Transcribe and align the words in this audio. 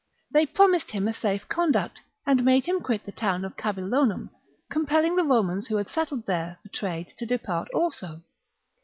They 0.31 0.47
promised 0.47 0.89
him 0.89 1.07
a 1.07 1.13
safe 1.13 1.47
conduct, 1.47 1.99
and 2.25 2.43
made 2.43 2.65
him 2.65 2.79
quit 2.79 3.05
the 3.05 3.11
town 3.11 3.45
of 3.45 3.55
Cabillonum, 3.55 4.31
compelling 4.67 5.15
the 5.15 5.23
Romans 5.23 5.67
who 5.67 5.75
had 5.75 5.89
settled 5.91 6.25
there 6.25 6.57
for 6.63 6.69
trade 6.69 7.13
to 7.19 7.25
depart 7.27 7.67
also. 7.71 8.23